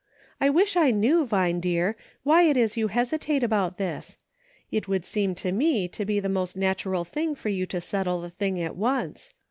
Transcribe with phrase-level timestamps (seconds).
[0.39, 4.17] I wish I knew, Vine dear, why it is you hesitate about this.
[4.71, 8.19] It would seem to me to be the most natural thing for you to settle
[8.21, 9.35] the thing at once.